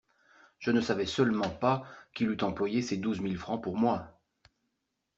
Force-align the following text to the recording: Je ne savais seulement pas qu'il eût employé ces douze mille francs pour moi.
Je 0.57 0.71
ne 0.71 0.81
savais 0.81 1.05
seulement 1.05 1.47
pas 1.51 1.83
qu'il 2.15 2.31
eût 2.31 2.41
employé 2.43 2.81
ces 2.81 2.97
douze 2.97 3.19
mille 3.21 3.37
francs 3.37 3.61
pour 3.61 3.77
moi. 3.77 4.17